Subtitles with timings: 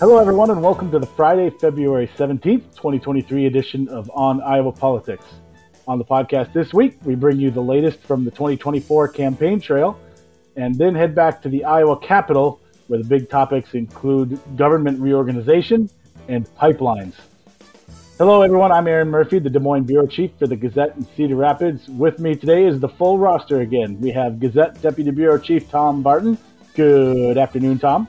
[0.00, 5.26] Hello, everyone, and welcome to the Friday, February 17th, 2023 edition of On Iowa Politics.
[5.86, 10.00] On the podcast this week, we bring you the latest from the 2024 campaign trail
[10.56, 15.90] and then head back to the Iowa Capitol, where the big topics include government reorganization
[16.28, 17.12] and pipelines.
[18.16, 18.72] Hello, everyone.
[18.72, 21.88] I'm Aaron Murphy, the Des Moines Bureau Chief for the Gazette in Cedar Rapids.
[21.88, 24.00] With me today is the full roster again.
[24.00, 26.38] We have Gazette Deputy Bureau Chief Tom Barton.
[26.74, 28.08] Good afternoon, Tom.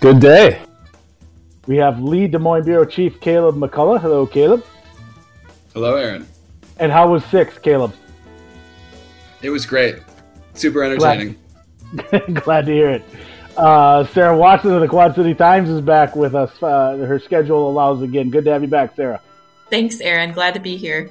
[0.00, 0.62] Good day.
[1.66, 4.00] We have Lee Des Moines Bureau Chief Caleb McCullough.
[4.00, 4.64] Hello, Caleb.
[5.72, 6.26] Hello, Aaron.
[6.78, 7.94] And how was six, Caleb?
[9.42, 9.96] It was great.
[10.54, 11.36] Super entertaining.
[11.96, 13.04] Glad, Glad to hear it.
[13.56, 16.50] Uh, Sarah Watson of the Quad City Times is back with us.
[16.62, 18.30] Uh, her schedule allows again.
[18.30, 19.20] Good to have you back, Sarah.
[19.70, 20.32] Thanks, Aaron.
[20.32, 21.10] Glad to be here.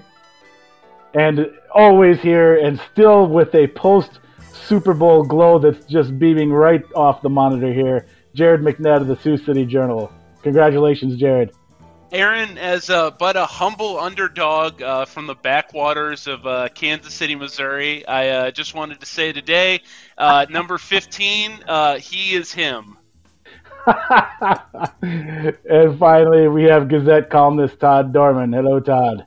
[1.14, 4.20] And always here, and still with a post
[4.54, 8.08] Super Bowl glow that's just beaming right off the monitor here.
[8.34, 10.12] Jared McNett of the Sioux City Journal.
[10.44, 11.52] Congratulations, Jared.
[12.12, 17.34] Aaron, as uh, but a humble underdog uh, from the backwaters of uh, Kansas City,
[17.34, 19.82] Missouri, I uh, just wanted to say today,
[20.16, 23.00] uh, number 15, uh, he is him.
[25.02, 28.54] and finally, we have Gazette columnist Todd Dorman.
[28.54, 29.26] Hello, Todd.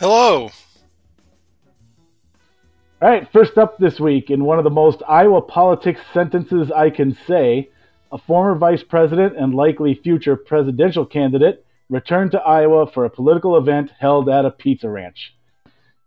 [0.00, 0.50] Hello.
[3.00, 6.88] All right, first up this week, in one of the most Iowa politics sentences I
[6.88, 7.70] can say,
[8.10, 13.56] a former vice president and likely future presidential candidate, returned to Iowa for a political
[13.56, 15.34] event held at a pizza ranch.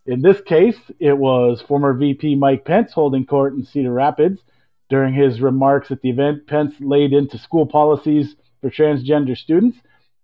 [0.05, 4.41] In this case, it was former VP Mike Pence holding court in Cedar Rapids.
[4.89, 9.77] During his remarks at the event, Pence laid into school policies for transgender students,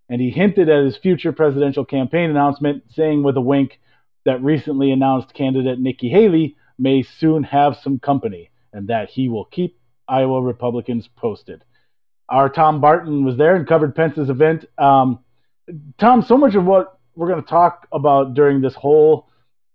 [0.09, 3.79] and he hinted at his future presidential campaign announcement, saying with a wink
[4.25, 9.45] that recently announced candidate Nikki Haley may soon have some company and that he will
[9.45, 11.63] keep Iowa Republicans posted.
[12.29, 14.65] Our Tom Barton was there and covered Pence's event.
[14.77, 15.19] Um,
[15.97, 19.27] Tom, so much of what we're going to talk about during this whole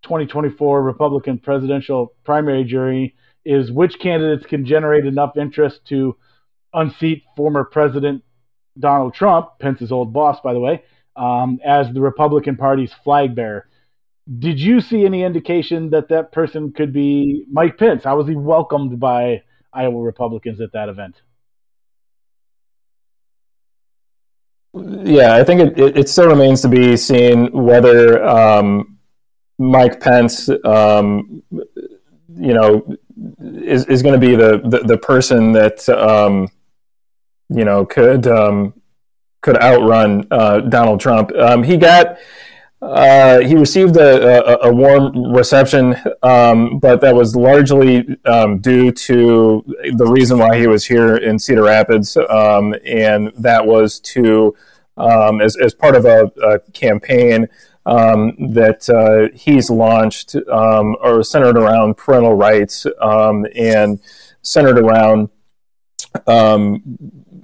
[0.03, 3.15] 2024 Republican presidential primary jury
[3.45, 6.17] is which candidates can generate enough interest to
[6.75, 8.23] unseat former President
[8.79, 10.83] Donald Trump, Pence's old boss, by the way,
[11.17, 13.69] um, as the Republican Party's flag bearer.
[14.39, 18.05] Did you see any indication that that person could be Mike Pence?
[18.05, 19.43] How was he welcomed by
[19.73, 21.21] Iowa Republicans at that event?
[25.05, 28.99] Yeah, I think it, it, it, still remains to be seen whether um,
[29.59, 32.97] Mike Pence, um, you know,
[33.41, 36.49] is, is going to be the, the, the, person that, um,
[37.49, 38.75] you know, could um,
[39.41, 41.33] could outrun uh, Donald Trump.
[41.33, 42.17] Um, he got
[42.83, 48.91] uh, he received a, a, a warm reception, um, but that was largely um, due
[48.91, 49.65] to
[49.95, 54.57] the reason why he was here in Cedar Rapids, um, and that was to,
[54.97, 57.49] um, as, as part of a, a campaign
[57.87, 64.01] um, that uh, he's launched, um, or centered around parental rights and
[64.43, 65.31] centered around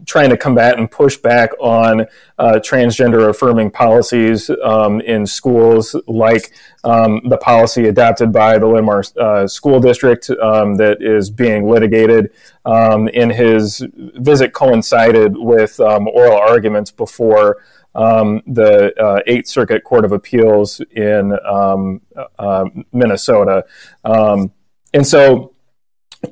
[0.09, 2.01] trying to combat and push back on
[2.39, 6.51] uh, transgender affirming policies um, in schools, like
[6.83, 12.33] um, the policy adopted by the Linn-Mar uh, School District um, that is being litigated.
[12.65, 17.59] Um, in his visit, coincided with um, oral arguments before.
[17.95, 23.65] Um, the uh, Eighth Circuit Court of Appeals in uh, Minnesota.
[24.05, 25.53] and so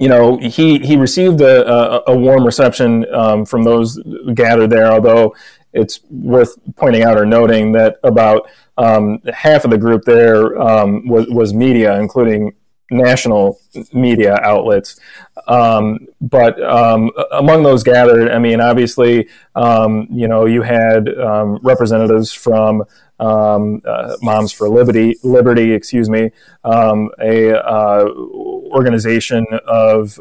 [0.01, 3.99] you know, he he received a, a, a warm reception um, from those
[4.35, 4.93] gathered there.
[4.93, 5.35] Although
[5.73, 11.07] it's worth pointing out or noting that about um, half of the group there um,
[11.07, 12.53] was, was media, including
[12.91, 13.59] national
[13.93, 15.01] media outlets.
[15.49, 21.59] Um, but um, among those gathered, I mean, obviously, um, you know, you had um,
[21.63, 22.85] representatives from
[23.19, 26.31] um, uh, Moms for Liberty, Liberty, excuse me,
[26.65, 30.19] um, a uh, organization of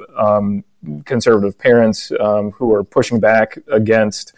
[1.05, 4.33] conservative parents who are pushing back against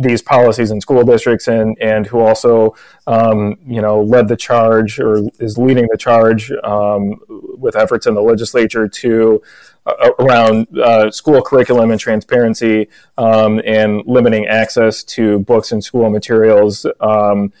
[0.00, 2.74] these policies in school districts and and who also
[3.06, 8.14] um, you know led the charge or is leading the charge um, with efforts in
[8.14, 9.42] the legislature to
[9.84, 12.88] uh, around uh, school curriculum and transparency
[13.18, 17.52] um, and limiting access to books and school materials um,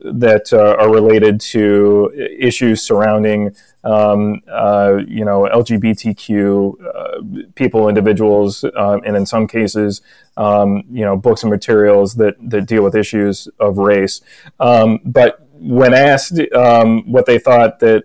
[0.00, 3.54] that uh, are related to issues surrounding
[3.84, 10.02] um, uh, you know LGBTQ uh, people, individuals, um, and in some cases,
[10.36, 14.20] um, you know, books and materials that that deal with issues of race.
[14.58, 18.04] Um, but when asked um, what they thought that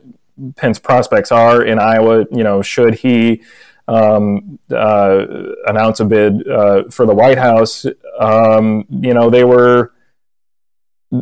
[0.58, 3.42] Pence prospects are in Iowa, you know, should he
[3.88, 5.26] um, uh,
[5.68, 7.86] announce a bid uh, for the White House,
[8.20, 9.94] um, you know, they were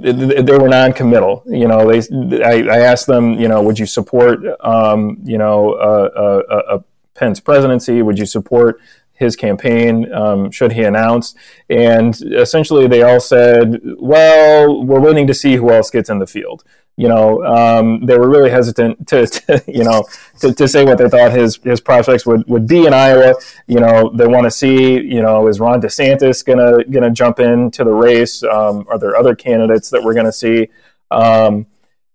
[0.02, 1.44] they were non-committal.
[1.46, 5.76] You know, they I, I asked them, you know, would you support, um, you know,
[5.76, 6.84] a,
[7.16, 8.02] Pence presidency?
[8.02, 8.82] Would you support
[9.14, 11.36] his campaign um, should he announce?
[11.70, 16.28] And essentially, they all said, well, we're waiting to see who else gets in the
[16.28, 16.64] field
[16.96, 20.06] you know, um, they were really hesitant to, to you know,
[20.40, 23.36] to, to, say what they thought his his prospects would, would be in Iowa.
[23.68, 27.84] You know, they want to see, you know, is Ron DeSantis gonna gonna jump into
[27.84, 28.44] the race?
[28.44, 30.68] Um, are there other candidates that we're gonna see?
[31.10, 31.66] Um,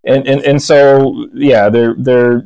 [0.05, 2.45] and, and and so yeah, there there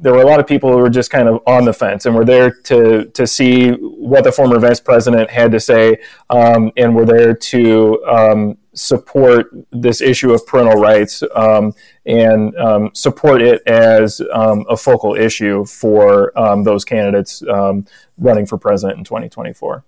[0.00, 2.14] there were a lot of people who were just kind of on the fence and
[2.14, 5.98] were there to to see what the former vice president had to say,
[6.30, 11.74] um, and were there to um, support this issue of parental rights um,
[12.06, 17.84] and um, support it as um, a focal issue for um, those candidates um,
[18.18, 19.84] running for president in 2024.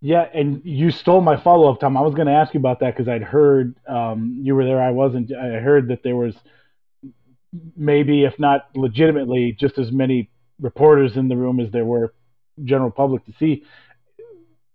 [0.00, 1.96] Yeah, and you stole my follow up, Tom.
[1.96, 4.82] I was going to ask you about that because I'd heard um, you were there.
[4.82, 5.32] I wasn't.
[5.32, 6.34] I heard that there was
[7.76, 10.28] maybe, if not legitimately, just as many
[10.60, 12.14] reporters in the room as there were
[12.64, 13.64] general public to see.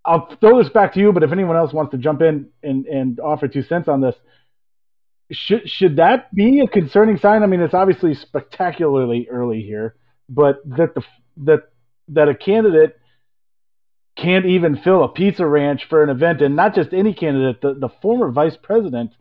[0.08, 2.86] I'll throw this back to you, but if anyone else wants to jump in and,
[2.86, 4.16] and offer two cents on this,
[5.32, 7.44] should should that be a concerning sign?
[7.44, 9.96] I mean, it's obviously spectacularly early here,
[10.30, 11.04] but that the
[11.44, 11.60] that
[12.08, 12.98] that a candidate
[14.16, 17.74] can't even fill a pizza ranch for an event, and not just any candidate, the,
[17.74, 19.12] the former vice president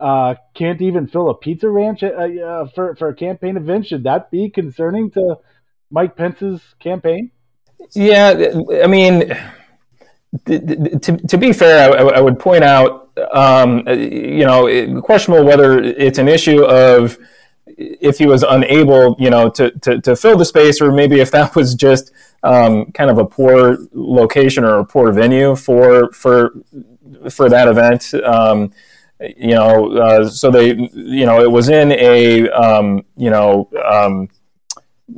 [0.00, 3.86] uh, can't even fill a pizza ranch uh, uh, for for a campaign event.
[3.86, 5.36] Should that be concerning to
[5.90, 7.30] Mike Pence's campaign?
[7.92, 9.30] Yeah, I mean
[10.46, 16.18] to, to be fair, I, I would point out, um, you know, questionable whether it's
[16.18, 17.18] an issue of
[17.76, 21.30] if he was unable, you know, to, to, to fill the space, or maybe if
[21.32, 22.12] that was just
[22.42, 26.54] um, kind of a poor location or a poor venue for for
[27.30, 28.14] for that event.
[28.24, 28.72] Um,
[29.20, 34.28] you know, uh, so they, you know, it was in a, um, you know um,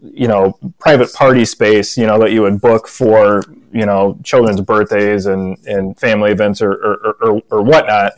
[0.02, 3.42] you know private party space you know that you would book for
[3.72, 8.12] you know children's birthdays and and family events or or, or, or whatnot.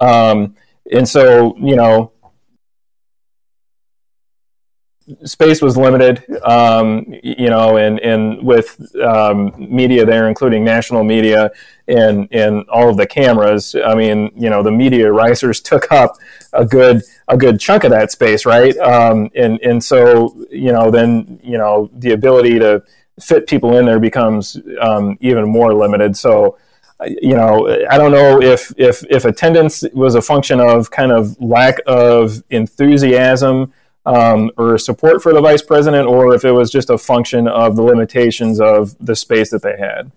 [0.00, 0.54] Um,
[0.92, 2.12] and so you know
[5.24, 11.50] space was limited, um, you know, and, and with um, media there, including national media
[11.88, 16.16] and, and all of the cameras, I mean, you know, the media risers took up
[16.52, 18.76] a good a good chunk of that space, right?
[18.78, 22.82] Um, and and so you know, then you know, the ability to
[23.20, 26.16] fit people in there becomes um, even more limited.
[26.16, 26.58] So
[27.06, 31.40] you know, I don't know if if if attendance was a function of kind of
[31.40, 33.72] lack of enthusiasm
[34.06, 37.76] um, or support for the vice president, or if it was just a function of
[37.76, 40.10] the limitations of the space that they had.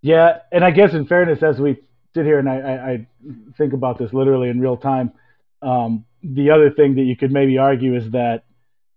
[0.00, 1.76] Yeah, and I guess in fairness, as we
[2.14, 3.06] sit here and I, I, I
[3.56, 5.12] think about this literally in real time,
[5.60, 8.44] um, the other thing that you could maybe argue is that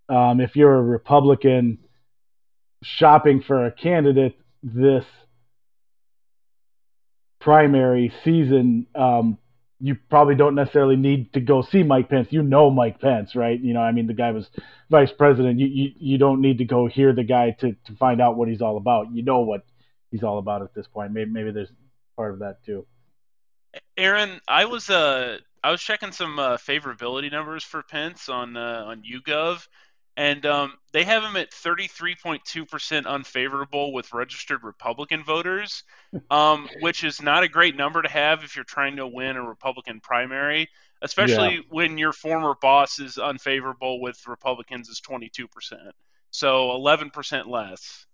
[0.09, 1.79] um, if you're a Republican
[2.83, 5.05] shopping for a candidate this
[7.39, 9.37] primary season, um,
[9.81, 12.27] you probably don't necessarily need to go see Mike Pence.
[12.31, 13.59] You know Mike Pence, right?
[13.59, 14.47] You know, I mean, the guy was
[14.89, 15.59] vice president.
[15.59, 18.47] You you, you don't need to go hear the guy to, to find out what
[18.47, 19.11] he's all about.
[19.11, 19.65] You know what
[20.11, 21.11] he's all about at this point.
[21.13, 21.71] Maybe maybe there's
[22.15, 22.85] part of that too.
[23.97, 28.83] Aaron, I was uh I was checking some uh, favorability numbers for Pence on uh,
[28.87, 29.67] on YouGov,
[30.17, 35.83] and um, they have him at 33.2% unfavorable with registered Republican voters,
[36.31, 39.43] um, which is not a great number to have if you're trying to win a
[39.43, 40.67] Republican primary,
[41.01, 41.61] especially yeah.
[41.69, 45.47] when your former boss is unfavorable with Republicans is 22%.
[46.31, 48.05] So 11% less.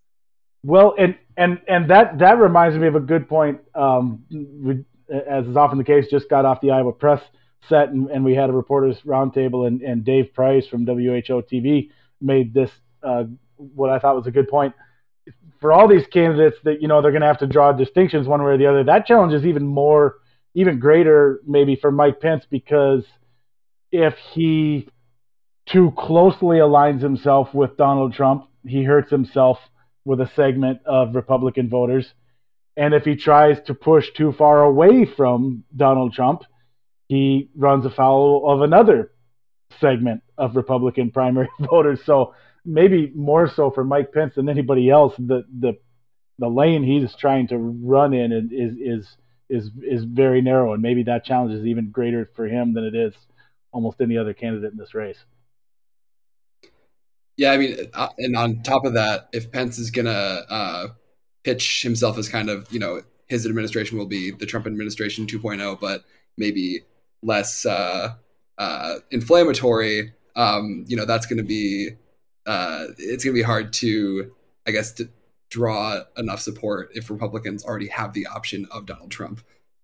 [0.63, 3.61] Well, and and and that that reminds me of a good point.
[3.75, 7.21] Um, we, as is often the case, just got off the Iowa press
[7.69, 11.89] set and, and we had a reporters roundtable and, and Dave Price from WHO TV
[12.21, 12.71] made this
[13.03, 13.23] uh,
[13.57, 14.73] what I thought was a good point.
[15.59, 18.43] For all these candidates that you know they're going to have to draw distinctions one
[18.43, 20.15] way or the other, that challenge is even more,
[20.53, 23.03] even greater maybe for Mike Pence because
[23.91, 24.87] if he
[25.67, 29.57] too closely aligns himself with Donald Trump, he hurts himself
[30.05, 32.13] with a segment of Republican voters.
[32.77, 36.43] And if he tries to push too far away from Donald Trump,
[37.07, 39.11] he runs afoul of another
[39.79, 41.99] segment of Republican primary voters.
[42.05, 42.33] So
[42.65, 45.77] maybe more so for Mike Pence than anybody else, the the
[46.39, 49.17] the lane he's trying to run in is is
[49.49, 52.95] is is very narrow, and maybe that challenge is even greater for him than it
[52.95, 53.13] is
[53.71, 55.17] almost any other candidate in this race.
[57.37, 60.09] Yeah, I mean, uh, and on top of that, if Pence is gonna
[60.49, 60.87] uh,
[61.43, 65.79] pitch himself as kind of, you know, his administration will be the Trump administration 2.0,
[65.79, 66.03] but
[66.37, 66.81] maybe
[67.23, 68.15] less uh,
[68.57, 70.13] uh, inflammatory.
[70.35, 71.91] Um, you know, that's going to be
[72.45, 74.31] uh, it's going to be hard to,
[74.65, 75.09] I guess, to
[75.49, 79.41] draw enough support if Republicans already have the option of Donald Trump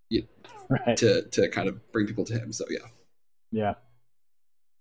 [0.08, 0.26] you,
[0.68, 0.96] right.
[0.96, 2.52] to to kind of bring people to him.
[2.52, 2.86] So yeah,
[3.50, 3.74] yeah.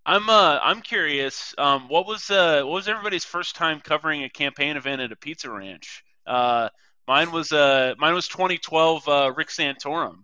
[0.06, 1.54] I'm uh I'm curious.
[1.58, 5.16] Um, what was uh what was everybody's first time covering a campaign event at a
[5.16, 6.04] pizza ranch?
[6.26, 6.70] Uh,
[7.08, 10.24] mine was uh mine was 2012 uh, Rick Santorum.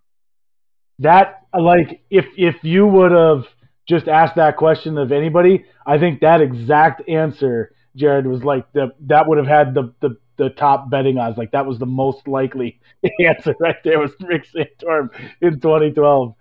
[1.00, 3.46] That like if if you would have
[3.88, 8.92] just asked that question of anybody, I think that exact answer, Jared, was like the
[9.08, 11.38] that would have had the the the top betting odds.
[11.38, 12.80] Like that was the most likely
[13.20, 15.10] answer right there was Rick Santorum
[15.42, 16.36] in 2012.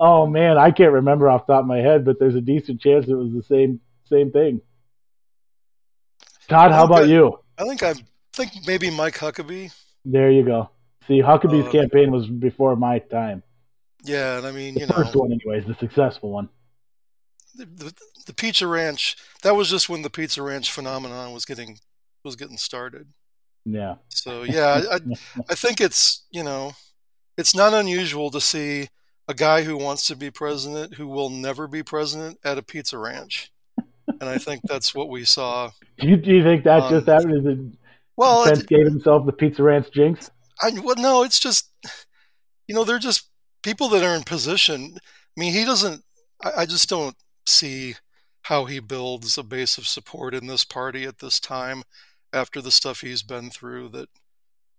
[0.00, 2.80] Oh man, I can't remember off the top of my head, but there's a decent
[2.80, 4.60] chance it was the same same thing.
[6.48, 7.38] Todd, how about you?
[7.56, 7.94] I think I
[8.32, 9.72] think maybe Mike Huckabee.
[10.04, 10.70] There you go.
[11.08, 13.42] See, Huckabee's uh, campaign was before my time.
[14.04, 16.48] Yeah, and I mean, you the know, first one, anyways, the successful one.
[17.54, 17.94] The, the,
[18.26, 19.16] the Pizza Ranch.
[19.42, 21.78] That was just when the Pizza Ranch phenomenon was getting
[22.24, 23.08] was getting started.
[23.64, 23.96] Yeah.
[24.08, 24.98] So yeah, I,
[25.50, 26.72] I think it's you know,
[27.36, 28.88] it's not unusual to see
[29.28, 32.98] a guy who wants to be president who will never be president at a pizza
[32.98, 33.52] ranch.
[34.08, 35.70] And I think that's what we saw.
[35.98, 37.38] Do you, do you think that just happened?
[37.38, 37.78] Is it,
[38.16, 40.30] well, Pence gave himself the pizza ranch jinx.
[40.60, 41.70] I well, no, it's just
[42.66, 43.28] you know they're just
[43.62, 44.96] people that are in position.
[44.96, 46.02] I mean, he doesn't.
[46.42, 47.16] I, I just don't
[47.46, 47.94] see
[48.42, 51.84] how he builds a base of support in this party at this time
[52.32, 53.90] after the stuff he's been through.
[53.90, 54.08] That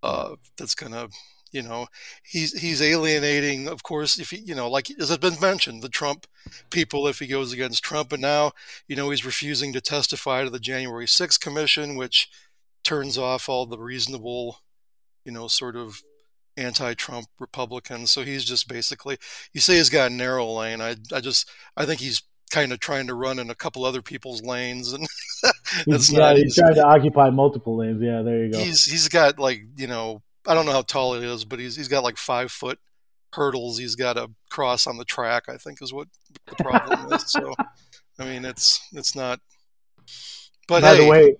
[0.02, 1.08] uh, that's gonna
[1.54, 1.88] you know
[2.24, 5.88] he's he's alienating of course if he you know like as has been mentioned the
[5.88, 6.26] trump
[6.72, 8.52] people if he goes against trump and now
[8.88, 12.28] you know he's refusing to testify to the january 6th commission which
[12.84, 14.58] turns off all the reasonable
[15.24, 16.02] you know sort of
[16.58, 19.18] anti-trump republicans so he's just basically
[19.54, 22.80] you say he's got a narrow lane i i just i think he's kind of
[22.80, 25.08] trying to run in a couple other people's lanes and
[25.88, 28.86] that's yeah not, he's, he's trying to occupy multiple lanes yeah there you go he's
[28.86, 31.88] he's got like you know I don't know how tall he is, but he's he's
[31.88, 32.80] got like five foot
[33.32, 33.78] hurdles.
[33.78, 35.44] He's got to cross on the track.
[35.48, 36.08] I think is what
[36.48, 37.32] the problem is.
[37.32, 37.54] So,
[38.20, 39.40] I mean, it's it's not.
[40.68, 41.36] But by hey, the way,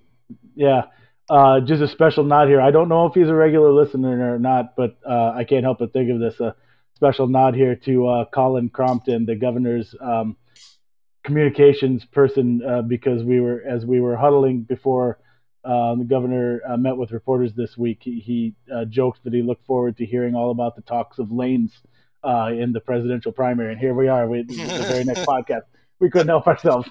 [0.54, 0.84] yeah,
[1.30, 2.60] uh, just a special nod here.
[2.60, 5.78] I don't know if he's a regular listener or not, but uh, I can't help
[5.78, 6.38] but think of this.
[6.40, 6.54] A
[6.94, 10.36] special nod here to uh, Kollin Crompton, the governor's um,
[11.24, 15.18] communications person, uh, because we were as we were huddling before
[15.64, 18.00] uh, the governor uh, met with reporters this week.
[18.02, 21.32] He, he uh, joked that he looked forward to hearing all about the talks of
[21.32, 21.72] lanes
[22.22, 23.72] uh, in the presidential primary.
[23.72, 25.62] And here we are, we, the very next podcast.
[26.00, 26.88] We couldn't help ourselves.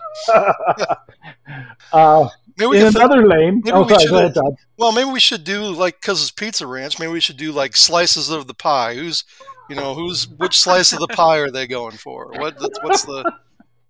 [1.92, 3.64] Uh, maybe in another think, lane.
[3.68, 4.38] Oh, sorry, go ahead,
[4.78, 7.00] Well, maybe we should do like because it's Pizza Ranch.
[7.00, 8.96] Maybe we should do like slices of the pie.
[8.96, 9.24] Who's,
[9.70, 12.32] you know, who's which slice of the pie are they going for?
[12.32, 13.32] What what's the,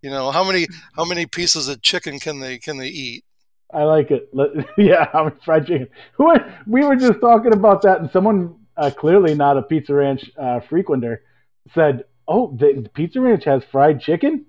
[0.02, 3.24] you know, how many how many pieces of chicken can they can they eat?
[3.74, 4.30] I like it.
[4.78, 5.88] yeah, fried chicken.
[6.14, 6.34] Who
[6.68, 10.60] we were just talking about that, and someone uh, clearly not a Pizza Ranch uh,
[10.70, 11.22] frequenter
[11.74, 14.46] said, "Oh, the, the, Pizza Ranch has fried chicken."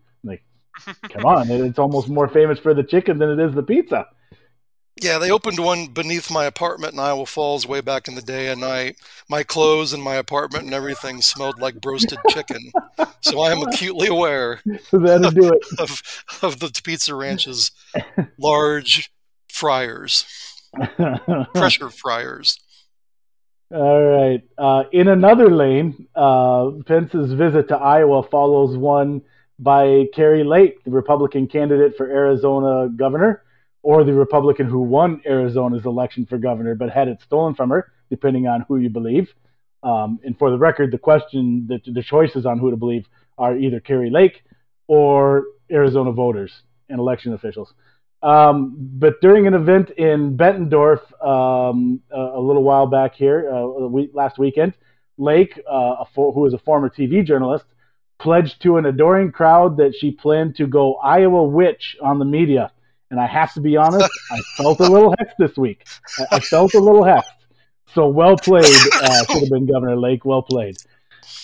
[1.10, 4.06] Come on, it's almost more famous for the chicken than it is the pizza.
[5.02, 8.48] Yeah, they opened one beneath my apartment in Iowa Falls way back in the day,
[8.48, 8.94] and I
[9.28, 12.70] my clothes and my apartment and everything smelled like roasted chicken.
[13.20, 14.60] so I am acutely aware
[14.92, 15.64] That'll do it.
[15.78, 16.02] Of,
[16.42, 17.72] of the Pizza Ranch's
[18.38, 19.10] large
[19.48, 20.24] fryers,
[21.54, 22.58] pressure fryers.
[23.72, 24.42] All right.
[24.56, 29.22] Uh, in another lane, uh, Pence's visit to Iowa follows one
[29.58, 33.42] by Kari Lake, the Republican candidate for Arizona governor
[33.82, 37.92] or the Republican who won Arizona's election for governor but had it stolen from her,
[38.10, 39.28] depending on who you believe.
[39.82, 43.06] Um, and for the record, the question, the, the choices on who to believe
[43.36, 44.42] are either Kari Lake
[44.86, 46.52] or Arizona voters
[46.88, 47.74] and election officials.
[48.22, 53.86] Um, but during an event in Bettendorf um, a, a, little while back here, uh,
[53.86, 54.72] week, last weekend,
[55.18, 57.66] Lake, uh, for, who is a former TV journalist,
[58.24, 62.72] pledged to an adoring crowd that she planned to go Iowa witch on the media
[63.14, 65.86] and I have to be honest, I felt a little hexed this week.
[66.32, 67.22] I, felt a little hexed.
[67.94, 70.24] So well played, uh, should have been Governor Lake.
[70.24, 70.76] Well played.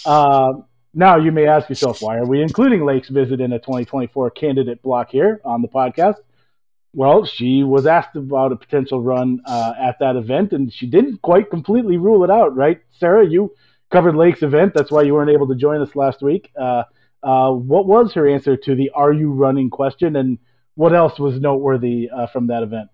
[0.04, 0.54] Uh,
[0.92, 4.82] now you may ask yourself, why are we including Lake's visit in a 2024 candidate
[4.82, 6.16] block here on the podcast?
[6.92, 11.22] Well, she was asked about a potential run uh, at that event, and she didn't
[11.22, 12.80] quite completely rule it out, right?
[12.98, 13.54] Sarah, you
[13.90, 14.72] covered Lake's event.
[14.74, 16.50] That's why you weren't able to join us last week.
[16.58, 16.84] Uh,
[17.22, 20.38] uh, what was her answer to the "Are you running?" question, and
[20.74, 22.88] what else was noteworthy uh, from that event?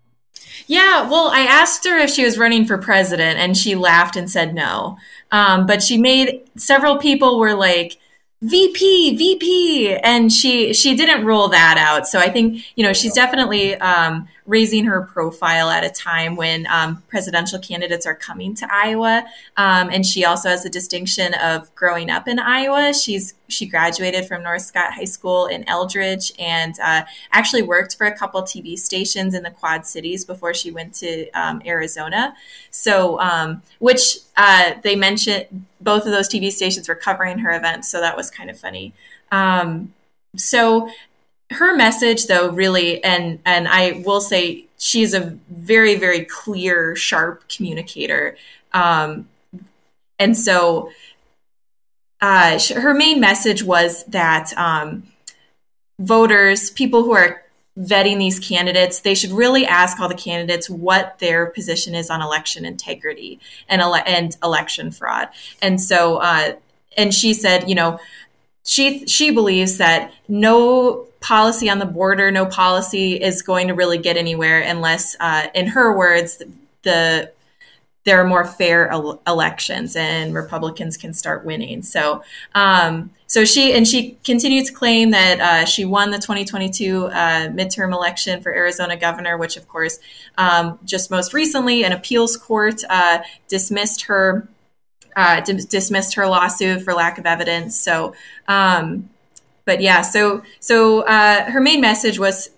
[0.65, 4.29] Yeah, well, I asked her if she was running for president, and she laughed and
[4.29, 4.97] said no.
[5.31, 7.97] Um, but she made several people were like,
[8.41, 12.07] VP, VP, and she she didn't rule that out.
[12.07, 16.67] So I think you know she's definitely um, raising her profile at a time when
[16.67, 19.25] um, presidential candidates are coming to Iowa.
[19.57, 22.93] Um, and she also has the distinction of growing up in Iowa.
[22.93, 28.05] She's she graduated from North Scott High School in Eldridge and uh, actually worked for
[28.05, 32.35] a couple TV stations in the Quad Cities before she went to um, Arizona.
[32.69, 37.85] So, um, which uh, they mentioned both of those TV stations were covering her event,
[37.85, 38.93] so that was kind of funny.
[39.31, 39.93] Um,
[40.35, 40.89] so
[41.51, 47.47] her message though really and and i will say she's a very very clear sharp
[47.47, 48.35] communicator
[48.73, 49.29] um,
[50.19, 50.91] and so
[52.19, 55.03] uh, her main message was that um,
[55.99, 57.43] voters people who are
[57.77, 62.21] vetting these candidates they should really ask all the candidates what their position is on
[62.21, 65.29] election integrity and, ele- and election fraud.
[65.61, 66.53] And so uh,
[66.97, 67.99] and she said you know
[68.63, 73.97] she she believes that no policy on the border, no policy is going to really
[73.97, 76.43] get anywhere unless, uh, in her words,
[76.83, 77.31] the
[78.07, 81.83] there are more fair el- elections and Republicans can start winning.
[81.83, 82.23] So,
[82.55, 87.09] um, so she and she continued to claim that uh, she won the 2022 uh,
[87.49, 89.99] midterm election for Arizona governor, which, of course,
[90.37, 94.47] um, just most recently, an appeals court uh, dismissed her
[95.17, 97.77] uh, dismissed her lawsuit for lack of evidence.
[97.77, 98.15] So,
[98.47, 99.09] um,
[99.65, 102.51] but yeah, so so uh, her main message was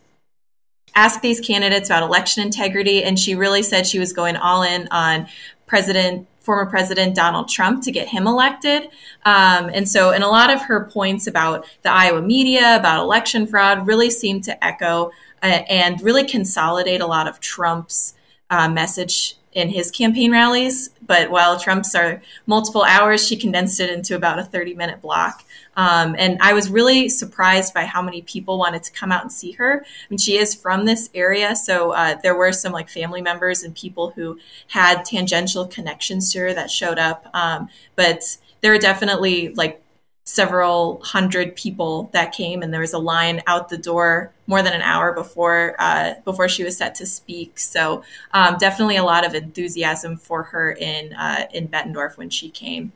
[0.95, 4.87] ask these candidates about election integrity, and she really said she was going all in
[4.91, 5.27] on
[5.65, 8.83] President former President Donald Trump to get him elected.
[9.23, 13.45] Um, and so, and a lot of her points about the Iowa media, about election
[13.45, 15.11] fraud, really seemed to echo
[15.43, 18.15] uh, and really consolidate a lot of Trump's
[18.49, 20.89] uh, message in his campaign rallies.
[21.05, 25.43] But while Trump's are multiple hours, she condensed it into about a 30 minute block.
[25.75, 29.31] Um, and I was really surprised by how many people wanted to come out and
[29.31, 29.83] see her.
[29.85, 33.63] I mean, she is from this area, so uh, there were some like family members
[33.63, 37.27] and people who had tangential connections to her that showed up.
[37.33, 39.81] Um, but there were definitely like
[40.29, 44.73] several hundred people that came, and there was a line out the door more than
[44.73, 47.57] an hour before uh, before she was set to speak.
[47.57, 52.51] So um, definitely a lot of enthusiasm for her in uh, in Bettendorf when she
[52.51, 52.91] came.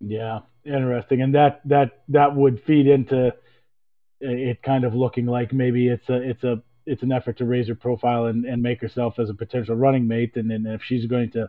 [0.00, 3.32] Yeah, interesting, and that that that would feed into
[4.20, 7.68] it kind of looking like maybe it's a it's a it's an effort to raise
[7.68, 11.06] her profile and, and make herself as a potential running mate, and then if she's
[11.06, 11.48] going to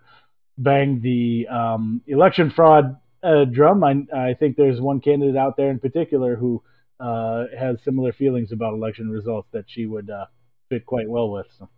[0.59, 3.83] bang the um, election fraud uh, drum.
[3.83, 6.61] I, I think there's one candidate out there in particular who
[6.99, 10.25] uh, has similar feelings about election results that she would uh,
[10.69, 11.47] fit quite well with.
[11.57, 11.69] So.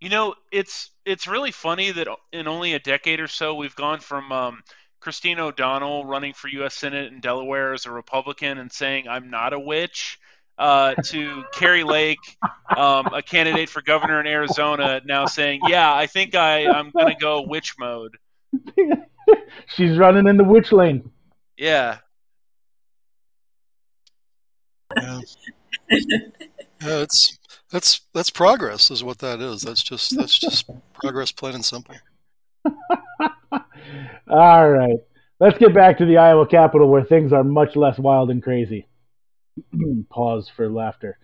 [0.00, 3.98] You know, it's it's really funny that in only a decade or so we've gone
[3.98, 4.62] from um,
[5.00, 6.74] Christine O'Donnell running for U.S.
[6.74, 10.18] Senate in Delaware as a Republican and saying I'm not a witch.
[10.56, 12.18] Uh, to Kari Lake,
[12.76, 17.06] um, a candidate for governor in Arizona, now saying, "Yeah, I think I, I'm going
[17.06, 18.16] to go witch mode."
[19.66, 21.10] She's running in the witch lane.
[21.56, 21.98] Yeah.
[24.96, 25.20] Yeah.
[25.90, 25.98] yeah,
[26.80, 27.38] it's
[27.70, 29.62] that's that's progress, is what that is.
[29.62, 31.94] That's just that's just progress, plain and simple.
[34.28, 34.98] All right,
[35.40, 38.86] let's get back to the Iowa Capitol, where things are much less wild and crazy.
[40.10, 41.18] Pause for laughter.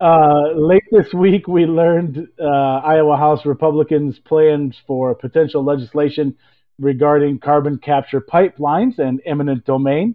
[0.00, 6.36] Uh, late this week, we learned uh, Iowa House Republicans' plans for potential legislation
[6.78, 10.14] regarding carbon capture pipelines and eminent domain,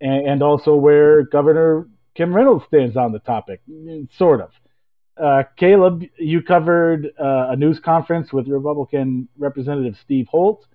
[0.00, 3.60] and, and also where Governor Kim Reynolds stands on the topic,
[4.16, 4.50] sort of.
[5.16, 10.66] Uh, Caleb, you covered uh, a news conference with Republican Representative Steve Holt,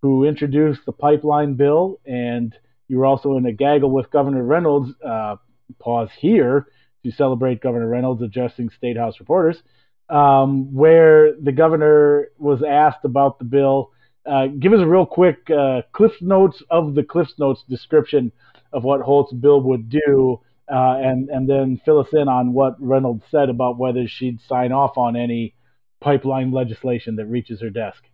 [0.00, 2.54] who introduced the pipeline bill, and
[2.88, 4.90] you were also in a gaggle with Governor Reynolds.
[5.04, 5.36] Uh,
[5.78, 6.66] pause here
[7.04, 9.62] to celebrate Governor Reynolds addressing State House reporters,
[10.08, 13.91] um, where the governor was asked about the bill
[14.26, 18.32] uh, give us a real quick uh, Cliff Notes of the Cliff Notes description
[18.72, 20.40] of what Holt's bill would do,
[20.72, 24.72] uh, and and then fill us in on what Reynolds said about whether she'd sign
[24.72, 25.54] off on any
[26.00, 28.04] pipeline legislation that reaches her desk.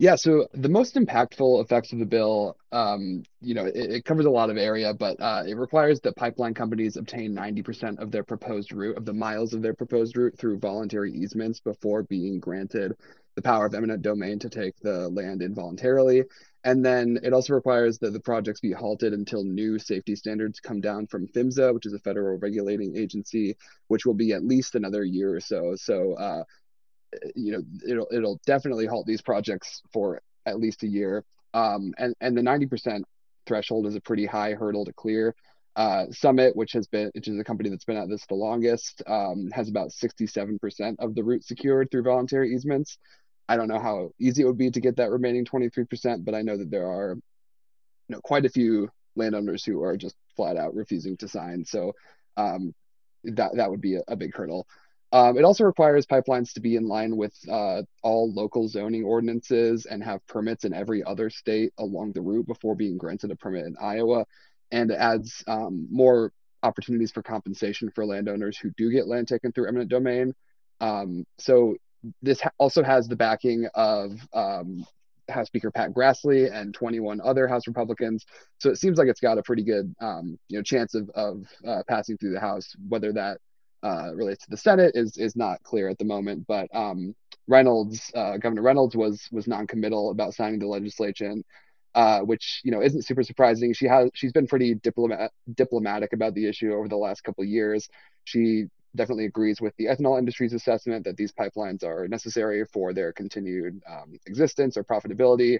[0.00, 4.26] Yeah, so the most impactful effects of the bill, um, you know, it, it, covers
[4.26, 8.22] a lot of area, but uh, it requires that pipeline companies obtain 90% of their
[8.22, 12.94] proposed route, of the miles of their proposed route through voluntary easements before being granted
[13.38, 16.24] the power of eminent domain to take the land involuntarily.
[16.64, 20.80] and then it also requires that the projects be halted until new safety standards come
[20.80, 25.04] down from PHMSA, which is a federal regulating agency, which will be at least another
[25.04, 25.76] year or so.
[25.76, 26.42] So, uh,
[27.36, 31.24] you know, it'll it'll definitely halt these projects for at least a year.
[31.54, 33.02] Um, and and the 90%
[33.46, 35.36] threshold is a pretty high hurdle to clear.
[35.78, 39.00] Uh, Summit, which has been, which is a company that's been at this the longest,
[39.06, 42.98] um, has about 67% of the route secured through voluntary easements.
[43.48, 46.42] I don't know how easy it would be to get that remaining 23%, but I
[46.42, 50.74] know that there are, you know, quite a few landowners who are just flat out
[50.74, 51.64] refusing to sign.
[51.64, 51.92] So
[52.36, 52.74] um,
[53.24, 54.66] that that would be a, a big hurdle.
[55.10, 59.86] Um, it also requires pipelines to be in line with uh, all local zoning ordinances
[59.86, 63.66] and have permits in every other state along the route before being granted a permit
[63.66, 64.26] in Iowa.
[64.70, 66.30] And it adds um, more
[66.62, 70.34] opportunities for compensation for landowners who do get land taken through eminent domain.
[70.80, 71.76] Um, so
[72.22, 74.86] this also has the backing of um,
[75.28, 78.24] House Speaker Pat Grassley and 21 other House Republicans.
[78.58, 81.44] So it seems like it's got a pretty good, um, you know, chance of, of
[81.66, 82.74] uh, passing through the House.
[82.88, 83.38] Whether that
[83.82, 86.46] uh, relates to the Senate is is not clear at the moment.
[86.46, 87.14] But um,
[87.46, 91.44] Reynolds, uh, Governor Reynolds, was was non-committal about signing the legislation,
[91.94, 93.72] uh, which you know isn't super surprising.
[93.72, 97.88] She has she's been pretty diplomat diplomatic about the issue over the last couple years.
[98.24, 98.66] She
[98.98, 103.80] definitely agrees with the ethanol industry's assessment that these pipelines are necessary for their continued
[103.90, 105.58] um, existence or profitability.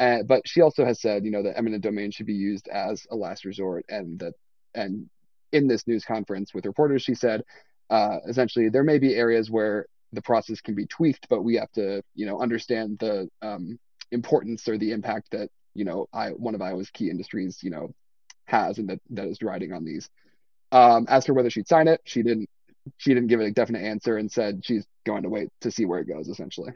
[0.00, 3.06] Uh, but she also has said, you know, that eminent domain should be used as
[3.10, 4.32] a last resort, and that
[4.74, 5.08] and
[5.52, 7.42] in this news conference with reporters, she said,
[7.90, 11.70] uh, essentially, there may be areas where the process can be tweaked, but we have
[11.72, 13.78] to, you know, understand the um,
[14.10, 17.92] importance or the impact that, you know, I, one of Iowa's key industries, you know,
[18.44, 20.08] has and that, that is riding on these.
[20.72, 22.48] Um, as for whether she'd sign it, she didn't.
[22.98, 26.00] She didn't give a definite answer and said she's going to wait to see where
[26.00, 26.28] it goes.
[26.28, 26.72] Essentially.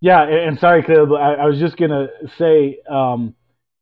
[0.00, 1.12] Yeah, and sorry, Caleb.
[1.12, 3.34] I, I was just gonna say um,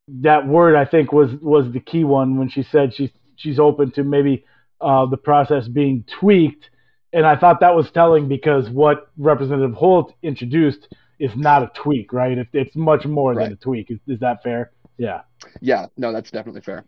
[0.08, 0.74] that word.
[0.74, 4.44] I think was was the key one when she said she's she's open to maybe
[4.80, 6.70] uh, the process being tweaked.
[7.12, 12.12] And I thought that was telling because what Representative Holt introduced is not a tweak,
[12.12, 12.36] right?
[12.36, 13.44] It, it's much more right.
[13.44, 13.90] than a tweak.
[13.90, 14.72] Is, is that fair?
[14.98, 15.22] Yeah.
[15.60, 15.86] Yeah.
[15.96, 16.84] No, that's definitely fair.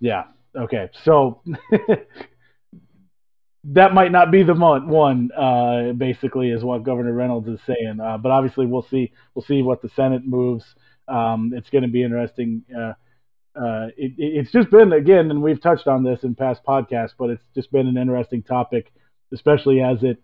[0.00, 0.24] Yeah.
[0.56, 0.90] Okay.
[1.04, 1.40] So
[3.72, 5.30] that might not be the one.
[5.32, 7.98] Uh, basically, is what Governor Reynolds is saying.
[8.00, 9.12] Uh, but obviously, we'll see.
[9.34, 10.64] We'll see what the Senate moves.
[11.08, 12.62] Um, it's going to be interesting.
[12.74, 12.92] Uh,
[13.56, 17.30] uh, it, it's just been again, and we've touched on this in past podcasts, but
[17.30, 18.92] it's just been an interesting topic,
[19.32, 20.22] especially as it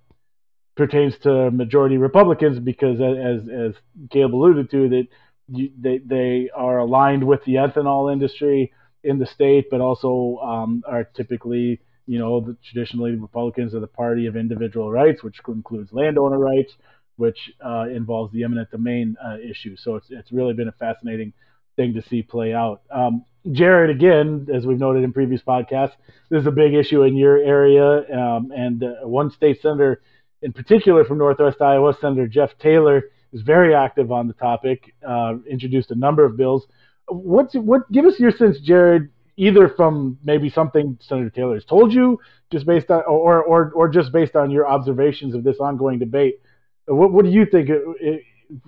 [0.77, 3.75] pertains to majority Republicans, because as as
[4.11, 5.07] Caleb alluded to, that
[5.49, 8.73] you, they they are aligned with the ethanol industry
[9.03, 13.87] in the state, but also um, are typically you know the, traditionally Republicans are the
[14.03, 16.73] party of individual rights, which includes landowner rights,
[17.17, 19.77] which uh, involves the eminent domain uh, issue.
[19.77, 21.33] So it's it's really been a fascinating
[21.77, 22.83] thing to see play out.
[22.91, 25.95] Um, Jared, again, as we've noted in previous podcasts,
[26.31, 28.05] this is a big issue in your area.
[28.13, 30.03] Um, and uh, one state senator
[30.43, 35.35] in particular from Northwest Iowa, Senator Jeff Taylor, is very active on the topic, uh,
[35.49, 36.67] introduced a number of bills.
[37.09, 41.95] What's, what, give us your sense, Jared, either from maybe something Senator Taylor has told
[41.95, 42.21] you,
[42.53, 46.43] just based on, or, or, or just based on your observations of this ongoing debate.
[46.85, 47.71] What, what do you think?
[47.71, 48.23] It, it,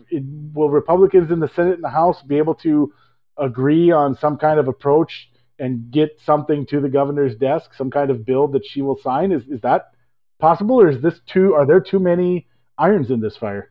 [0.09, 0.23] it,
[0.55, 2.91] will Republicans in the Senate and the House be able to
[3.37, 8.11] agree on some kind of approach and get something to the governor's desk, some kind
[8.11, 9.31] of bill that she will sign?
[9.31, 9.91] Is is that
[10.39, 11.53] possible, or is this too?
[11.53, 12.47] Are there too many
[12.79, 13.71] irons in this fire?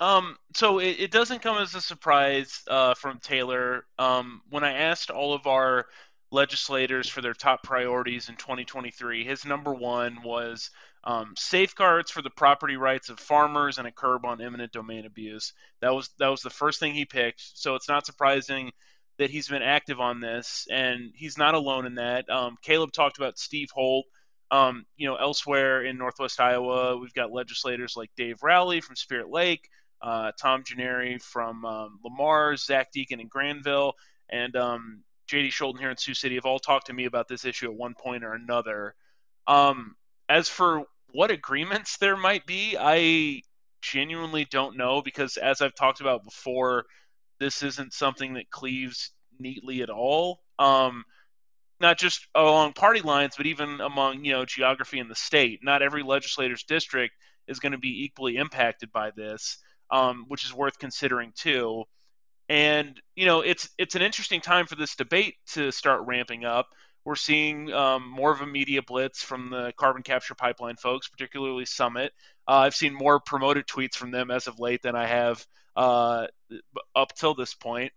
[0.00, 3.84] Um, so it, it doesn't come as a surprise uh, from Taylor.
[3.98, 5.86] Um, when I asked all of our
[6.30, 10.70] legislators for their top priorities in 2023, his number one was
[11.04, 15.52] um, safeguards for the property rights of farmers and a curb on eminent domain abuse.
[15.80, 17.42] That was that was the first thing he picked.
[17.54, 18.70] So it's not surprising
[19.18, 22.28] that he's been active on this, and he's not alone in that.
[22.30, 24.06] Um, Caleb talked about Steve Holt.
[24.52, 29.30] Um, you know, elsewhere in Northwest Iowa, we've got legislators like Dave Rowley from Spirit
[29.30, 29.68] Lake,
[30.02, 33.92] uh, Tom Jeneary from um, Le Mars, Zach Dieken in Granville,
[34.28, 37.44] and um, JD Scholten here in Sioux City have all talked to me about this
[37.44, 38.94] issue at one point or another.
[39.46, 39.96] Um,
[40.28, 43.42] as for what agreements there might be, I
[43.80, 46.86] genuinely don't know because, as I've talked about before,
[47.38, 50.40] this isn't something that cleaves neatly at all.
[50.58, 51.04] Um,
[51.80, 55.60] not just along party lines, but even among you know geography in the state.
[55.62, 57.14] Not every legislator's district
[57.46, 59.58] is going to be equally impacted by this,
[59.90, 61.84] um, which is worth considering too.
[62.50, 66.66] And you know, it's it's an interesting time for this debate to start ramping up.
[67.04, 71.64] We're seeing um, more of a media blitz from the carbon capture pipeline folks, particularly
[71.64, 72.12] Summit.
[72.48, 76.26] Uh, I've seen more promoted tweets from them as of late than I have uh,
[76.94, 77.92] up till this point.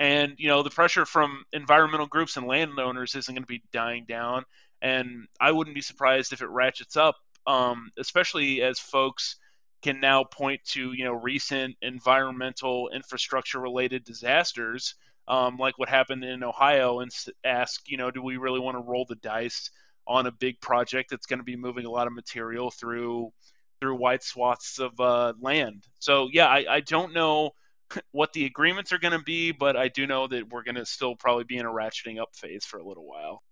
[0.00, 4.04] And you know the pressure from environmental groups and landowners isn't going to be dying
[4.08, 4.44] down.
[4.82, 7.14] And I wouldn't be surprised if it ratchets up,
[7.46, 9.36] um, especially as folks
[9.82, 14.94] can now point to you know recent environmental infrastructure related disasters
[15.28, 17.10] um, like what happened in Ohio and
[17.44, 19.70] ask you know do we really want to roll the dice
[20.06, 23.32] on a big project that's going to be moving a lot of material through
[23.80, 25.84] through wide swaths of uh, land.
[25.98, 27.50] So yeah, I, I don't know
[28.12, 30.86] what the agreements are going to be, but I do know that we're going to
[30.86, 33.42] still probably be in a ratcheting up phase for a little while.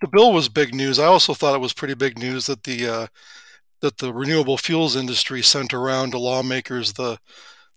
[0.00, 1.00] The bill was big news.
[1.00, 3.06] I also thought it was pretty big news that the uh,
[3.80, 7.18] that the renewable fuels industry sent around to lawmakers the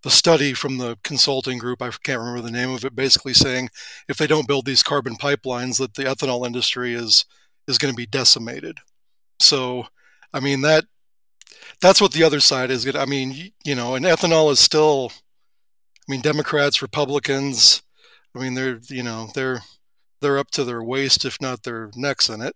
[0.04, 3.70] the study from the consulting group i can't remember the name of it basically saying
[4.08, 7.26] if they don't build these carbon pipelines that the ethanol industry is
[7.68, 8.78] is going to be decimated.
[9.40, 9.86] So
[10.34, 10.86] i mean that
[11.82, 15.12] that's what the other side is i mean you know and ethanol is still
[16.08, 17.84] i mean democrats republicans
[18.36, 19.62] i mean they're you know they're
[20.22, 22.56] they're up to their waist if not their necks in it.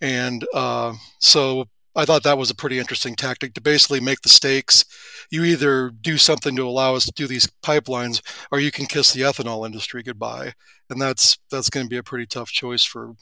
[0.00, 1.66] And uh, so
[1.98, 4.84] I thought that was a pretty interesting tactic to basically make the stakes.
[5.32, 9.12] You either do something to allow us to do these pipelines, or you can kiss
[9.12, 10.52] the ethanol industry goodbye,
[10.88, 13.14] and that's that's going to be a pretty tough choice for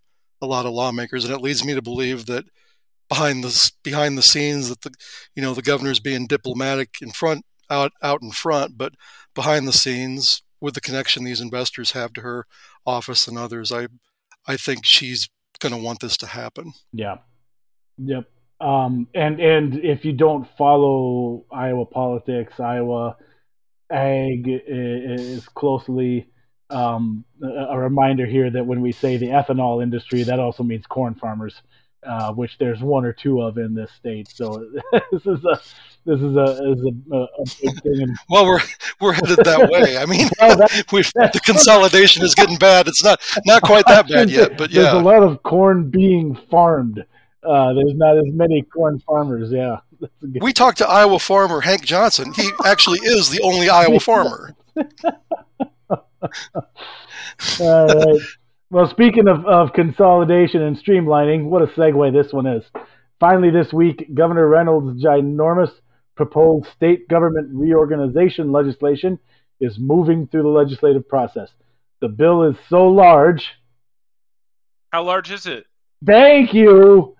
[0.42, 1.24] a lot of lawmakers.
[1.24, 2.44] And it leads me to believe that
[3.08, 4.92] behind the behind the scenes, that the
[5.34, 8.92] you know the governor's being diplomatic in front out out in front, but
[9.34, 12.46] behind the scenes with the connection these investors have to her
[12.84, 13.88] office and others, I
[14.46, 16.72] I think she's going to want this to happen.
[16.92, 17.16] Yeah.
[17.96, 18.26] Yep.
[18.60, 23.16] Um, and and if you don't follow Iowa politics, Iowa
[23.90, 26.30] ag is closely.
[26.68, 31.14] Um, a reminder here that when we say the ethanol industry, that also means corn
[31.14, 31.62] farmers,
[32.04, 34.28] uh, which there's one or two of in this state.
[34.28, 34.68] So
[35.12, 35.60] this is a
[36.06, 38.16] this is a is a, a big thing.
[38.30, 38.60] well, we're
[39.00, 39.98] we're headed that way.
[39.98, 42.88] I mean, well, the consolidation is getting bad.
[42.88, 46.34] It's not not quite that bad yet, but yeah, there's a lot of corn being
[46.50, 47.04] farmed
[47.46, 49.50] uh, there's not as many corn farmers.
[49.50, 49.80] Yeah.
[50.40, 52.34] We talked to Iowa farmer Hank Johnson.
[52.34, 54.54] He actually is the only Iowa farmer.
[55.90, 58.20] All right.
[58.70, 62.62] Well, speaking of, of consolidation and streamlining, what a segue this one is.
[63.20, 65.70] Finally, this week, Governor Reynolds' ginormous
[66.16, 69.18] proposed state government reorganization legislation
[69.60, 71.48] is moving through the legislative process.
[72.00, 73.46] The bill is so large.
[74.90, 75.64] How large is it?
[76.04, 77.15] Thank you.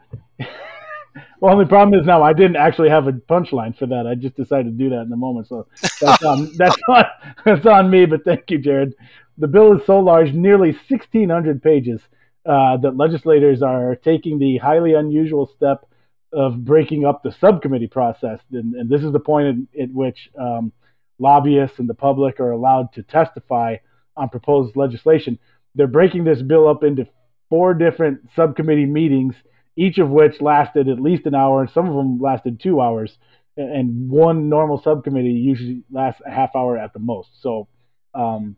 [1.41, 4.07] Well, the problem is now I didn't actually have a punchline for that.
[4.07, 5.67] I just decided to do that in the moment, so
[6.01, 7.05] that's on that's on
[7.45, 8.07] that's on me.
[8.07, 8.95] But thank you, Jared.
[9.39, 12.01] The bill is so large, nearly 1,600 pages,
[12.47, 15.87] uh, that legislators are taking the highly unusual step
[16.33, 20.31] of breaking up the subcommittee process, and, and this is the point at, at which
[20.41, 20.73] um,
[21.19, 23.77] lobbyists and the public are allowed to testify
[24.17, 25.39] on proposed legislation.
[25.75, 27.07] They're breaking this bill up into
[27.49, 29.35] four different subcommittee meetings
[29.77, 33.17] each of which lasted at least an hour, and some of them lasted two hours.
[33.57, 37.29] And one normal subcommittee usually lasts a half hour at the most.
[37.41, 37.69] So
[38.15, 38.57] um,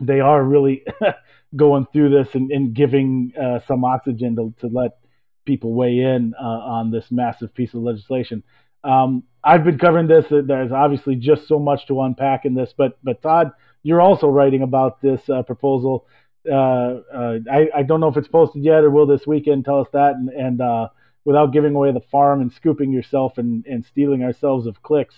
[0.00, 0.84] they are really
[1.56, 4.98] going through this and, and giving uh, some oxygen to, to, let
[5.44, 8.42] people weigh in uh, on this massive piece of legislation.
[8.82, 10.24] Um, I've been covering this.
[10.30, 13.52] There's obviously just so much to unpack in this, but but Todd,
[13.82, 16.06] you're also writing about this uh, proposal
[16.50, 19.80] uh, uh, I, I don't know if it's posted yet or will this weekend tell
[19.80, 20.14] us that.
[20.14, 20.88] And, and uh,
[21.24, 25.14] without giving away the farm and scooping yourself and, and stealing ourselves of clicks,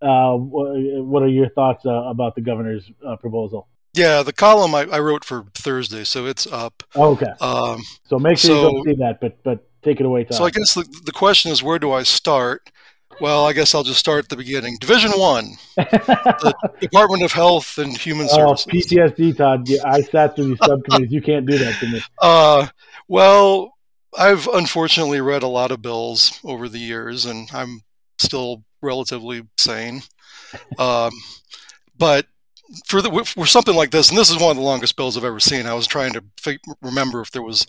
[0.00, 3.68] uh, what are your thoughts uh, about the governor's uh, proposal?
[3.94, 6.84] Yeah, the column I, I, wrote for Thursday, so it's up.
[6.94, 7.32] okay.
[7.40, 10.24] Um, so make sure so, you go see that, but but take it away.
[10.24, 10.36] Tom.
[10.36, 12.70] So I guess the, the question is, where do I start?
[13.20, 14.76] Well, I guess I'll just start at the beginning.
[14.80, 18.66] Division One, the Department of Health and Human oh, Services.
[18.68, 19.68] Oh, PTSD, Todd.
[19.68, 21.12] Yeah, I sat through these subcommittees.
[21.12, 22.02] You can't do that to me.
[22.20, 22.68] Uh,
[23.08, 23.74] well,
[24.16, 27.82] I've unfortunately read a lot of bills over the years, and I'm
[28.18, 30.02] still relatively sane.
[30.78, 31.12] Um,
[31.96, 32.26] but
[32.86, 35.24] for the, for something like this, and this is one of the longest bills I've
[35.24, 35.66] ever seen.
[35.66, 37.66] I was trying to f- remember if there was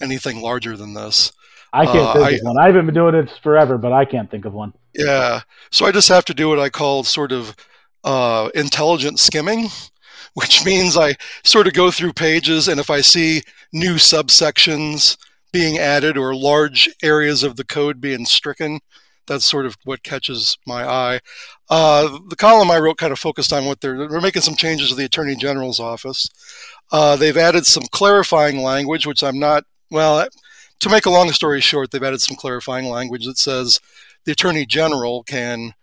[0.00, 1.32] anything larger than this.
[1.72, 2.58] I can't uh, think I, of one.
[2.58, 4.74] I haven't been doing it forever, but I can't think of one.
[4.94, 5.40] Yeah.
[5.70, 7.56] So I just have to do what I call sort of
[8.04, 9.68] uh, intelligent skimming,
[10.34, 15.16] which means I sort of go through pages, and if I see new subsections
[15.52, 18.80] being added or large areas of the code being stricken,
[19.26, 21.20] that's sort of what catches my eye.
[21.70, 24.88] Uh, the column I wrote kind of focused on what they're, they're making some changes
[24.88, 26.28] to the Attorney General's office.
[26.90, 30.26] Uh, they've added some clarifying language, which I'm not, well,
[30.80, 33.80] to make a long story short, they've added some clarifying language that says
[34.24, 35.74] the attorney general can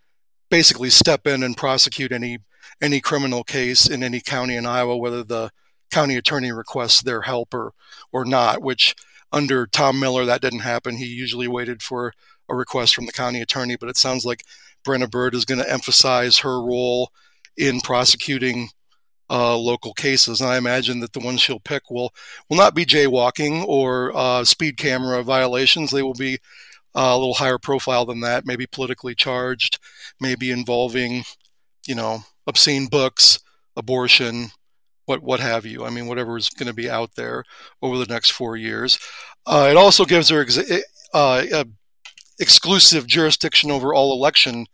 [0.50, 2.38] basically step in and prosecute any
[2.80, 5.50] any criminal case in any county in Iowa, whether the
[5.90, 7.72] county attorney requests their help or,
[8.12, 8.94] or not, which
[9.32, 10.96] under Tom Miller, that didn't happen.
[10.96, 12.12] He usually waited for
[12.48, 14.44] a request from the county attorney, but it sounds like
[14.84, 17.10] Brenna Bird is going to emphasize her role
[17.56, 18.70] in prosecuting
[19.28, 20.40] uh, local cases.
[20.40, 22.12] And I imagine that the ones she'll pick will
[22.48, 25.90] will not be jaywalking or uh, speed camera violations.
[25.90, 26.38] They will be
[26.94, 29.78] uh, a little higher profile than that, maybe politically charged,
[30.20, 31.24] maybe involving,
[31.86, 33.38] you know, obscene books,
[33.76, 34.50] abortion,
[35.06, 35.84] what what have you.
[35.84, 37.44] I mean, whatever is going to be out there
[37.82, 38.98] over the next four years.
[39.46, 40.58] Uh, it also gives her ex-
[41.12, 41.64] uh,
[42.38, 44.66] exclusive jurisdiction over all election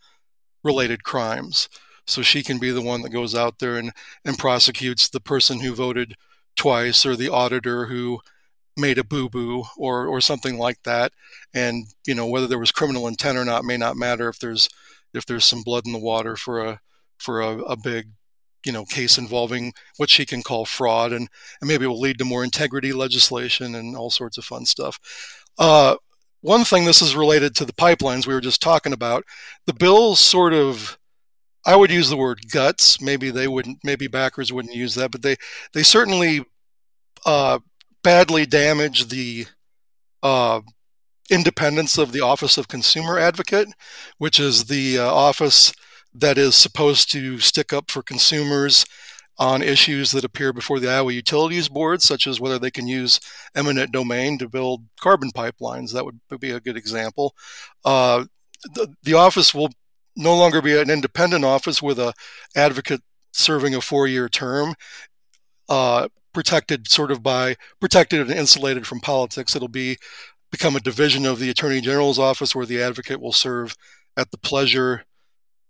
[0.62, 1.68] related crimes.
[2.06, 3.92] So she can be the one that goes out there and,
[4.24, 6.14] and prosecutes the person who voted
[6.54, 8.20] twice or the auditor who
[8.76, 11.12] made a boo boo or, or something like that.
[11.54, 14.68] And, you know, whether there was criminal intent or not may not matter if there's
[15.14, 16.80] if there's some blood in the water for a
[17.18, 18.08] for a, a big
[18.64, 21.28] you know case involving what she can call fraud and,
[21.60, 24.98] and maybe it will lead to more integrity legislation and all sorts of fun stuff
[25.58, 25.96] uh,
[26.40, 29.24] one thing this is related to the pipelines we were just talking about
[29.66, 30.98] the bills sort of
[31.66, 33.00] I would use the word guts.
[33.00, 33.80] Maybe they wouldn't.
[33.82, 35.36] Maybe backers wouldn't use that, but they
[35.72, 36.44] they certainly
[37.26, 37.58] uh,
[38.06, 39.44] badly damage the
[40.22, 40.60] uh,
[41.28, 43.66] independence of the Office of Consumer Advocate,
[44.18, 45.72] which is the uh, office
[46.14, 48.86] that is supposed to stick up for consumers
[49.38, 53.18] on issues that appear before the Iowa Utilities Board, such as whether they can use
[53.56, 55.92] eminent domain to build carbon pipelines.
[55.92, 57.34] That would be a good example.
[57.84, 58.26] Uh,
[58.74, 59.70] the, the office will
[60.14, 62.14] no longer be an independent office with a
[62.54, 64.76] advocate serving a four-year term,
[65.68, 69.56] uh, protected sort of by protected and insulated from politics.
[69.56, 69.96] It'll be
[70.50, 73.74] become a division of the Attorney General's office where the advocate will serve
[74.18, 75.04] at the pleasure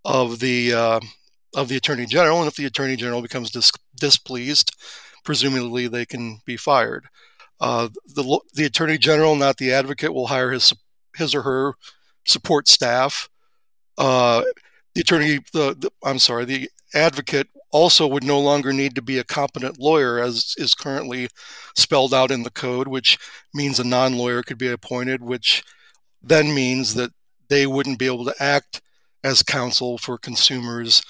[0.04, 1.00] of the uh,
[1.54, 4.74] of the Attorney General, and if the Attorney General becomes dis- displeased,
[5.24, 7.06] presumably they can be fired.
[7.60, 10.72] Uh, the the Attorney General, not the advocate, will hire his
[11.14, 11.74] his or her
[12.24, 13.28] support staff
[13.98, 14.42] uh,
[14.94, 19.18] the attorney, the, the, I'm sorry, the advocate also would no longer need to be
[19.18, 21.28] a competent lawyer, as is currently
[21.74, 23.18] spelled out in the code, which
[23.52, 25.62] means a non lawyer could be appointed, which
[26.22, 27.10] then means that
[27.48, 28.80] they wouldn't be able to act
[29.22, 31.02] as counsel for consumers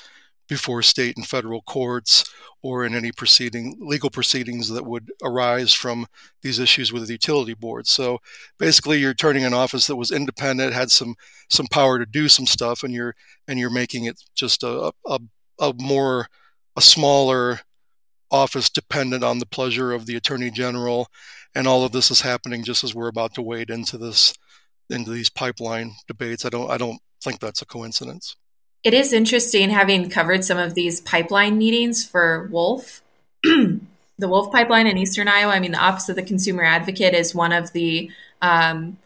[0.49, 2.25] before state and federal courts
[2.63, 6.07] or in any proceeding legal proceedings that would arise from
[6.43, 7.87] these issues with the utility board.
[7.87, 8.19] So
[8.59, 11.15] basically you're turning an office that was independent, had some
[11.51, 13.15] some power to do some stuff and you're
[13.47, 15.19] and you're making it just a a,
[15.59, 16.29] a more
[16.77, 17.61] a smaller
[18.31, 21.09] office dependent on the pleasure of the attorney general
[21.57, 24.35] and all of this is happening just as we're about to wade into this
[24.91, 26.45] into these pipeline debates.
[26.45, 28.37] I don't I don't think that's a coincidence.
[28.85, 33.03] It is interesting having covered some of these pipeline meetings for Wolf.
[33.43, 33.81] the
[34.21, 35.53] Wolf pipeline in Eastern Iowa.
[35.53, 38.11] I mean, the Office of the Consumer Advocate is one of the
[38.43, 38.99] um,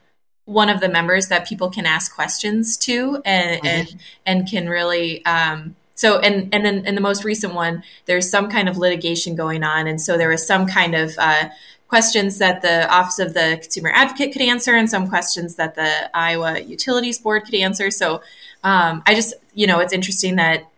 [0.44, 3.66] one of the members that people can ask questions to, and mm-hmm.
[3.66, 5.24] and, and can really.
[5.24, 9.36] Um, so and and then in the most recent one, there's some kind of litigation
[9.36, 11.50] going on, and so there was some kind of uh,
[11.88, 16.10] questions that the Office of the Consumer Advocate could answer and some questions that the
[16.16, 17.90] Iowa Utilities Board could answer.
[17.90, 18.22] So
[18.64, 20.70] um, I just, you know, it's interesting that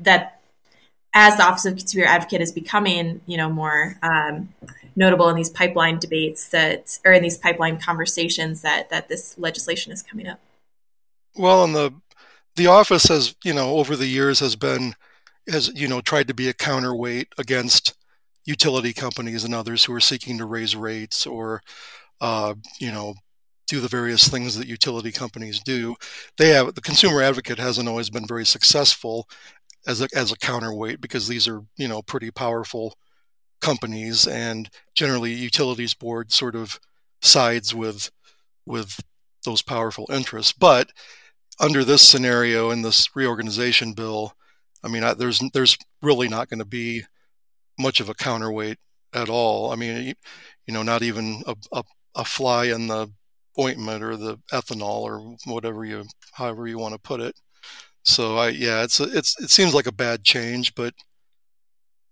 [0.00, 0.38] that
[1.14, 4.52] as the Office of Consumer Advocate is becoming, you know, more um,
[4.94, 9.94] notable in these pipeline debates that, or in these pipeline conversations that that this legislation
[9.94, 10.40] is coming up.
[11.38, 11.94] Well, and the
[12.58, 14.94] the office has, you know, over the years has been
[15.50, 17.94] has you know tried to be a counterweight against
[18.44, 21.62] utility companies and others who are seeking to raise rates or,
[22.20, 23.14] uh, you know,
[23.66, 25.94] do the various things that utility companies do.
[26.38, 29.28] They have the consumer advocate hasn't always been very successful
[29.86, 32.96] as a, as a counterweight because these are you know pretty powerful
[33.60, 36.80] companies and generally utilities board sort of
[37.22, 38.10] sides with
[38.66, 39.00] with
[39.44, 40.52] those powerful interests.
[40.52, 40.90] But
[41.60, 44.34] under this scenario in this reorganization bill,
[44.82, 47.04] I mean, I, there's there's really not going to be
[47.78, 48.78] much of a counterweight
[49.14, 49.72] at all.
[49.72, 50.14] I mean,
[50.66, 51.82] you know, not even a, a,
[52.14, 53.10] a fly in the
[53.58, 57.34] ointment or the ethanol or whatever you, however you want to put it.
[58.04, 60.94] So I, yeah, it's a, it's it seems like a bad change, but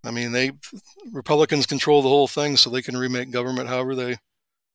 [0.04, 0.52] I mean, they
[1.12, 4.16] Republicans control the whole thing, so they can remake government however they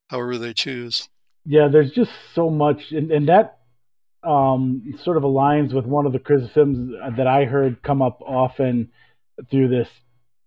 [0.10, 1.10] however they choose.
[1.45, 3.60] Yeah, there's just so much, and, and that
[4.24, 8.91] um, sort of aligns with one of the criticisms that I heard come up often
[9.49, 9.89] through this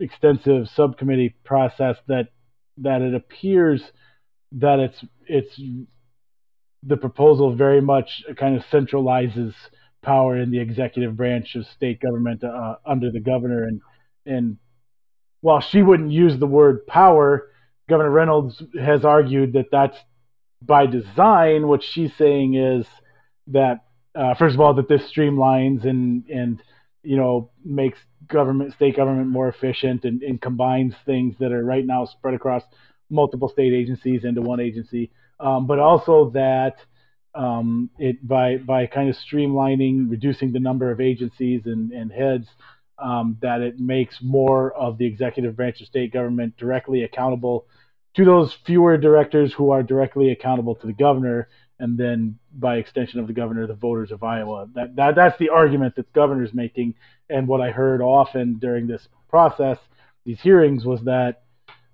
[0.01, 2.29] extensive subcommittee process that
[2.79, 3.83] that it appears
[4.53, 5.61] that it's it's
[6.83, 9.55] the proposal very much kind of centralizes
[10.03, 13.65] power in the executive branch of state government uh, under the governor.
[13.65, 13.81] And
[14.27, 14.59] and
[15.41, 17.49] while she wouldn't use the word power,
[17.89, 19.99] Governor Reynolds has argued that that's
[20.63, 21.69] by design.
[21.69, 22.87] What she's saying is
[23.49, 23.85] that
[24.15, 26.63] uh, first of all that this streamlines and and
[27.03, 31.85] you know makes government state government more efficient and, and combines things that are right
[31.85, 32.63] now spread across
[33.11, 36.77] multiple state agencies into one agency, um, but also that
[37.35, 42.47] um, it by by kind of streamlining, reducing the number of agencies and, and heads,
[42.99, 47.67] um, that it makes more of the executive branch of state government directly accountable
[48.15, 53.21] to those fewer directors who are directly accountable to the governor, and then by extension
[53.21, 54.69] of the governor, the voters of Iowa.
[54.75, 56.95] That, that that's the argument that the governor's making,
[57.29, 59.79] and what I heard often during this process,
[60.25, 61.43] these hearings, was that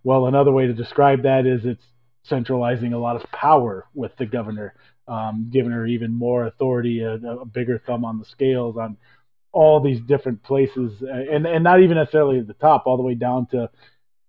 [0.02, 1.84] well, another way to describe that is it's
[2.22, 4.74] centralizing a lot of power with the governor,
[5.08, 8.96] um, giving her even more authority, a, a, bigger thumb on the scales on
[9.52, 13.14] all these different places, and and not even necessarily at the top, all the way
[13.14, 13.68] down to